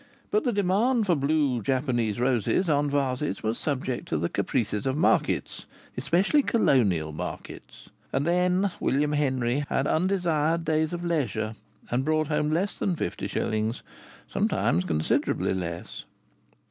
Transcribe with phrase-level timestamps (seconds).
[0.31, 4.97] But the demand for blue Japanese roses on vases was subject to the caprices of
[4.97, 11.53] markets especially Colonial markets and then William Henry had undesired days of leisure,
[11.91, 13.83] and brought home less than fifty shillings,
[14.27, 16.05] sometimes considerably less.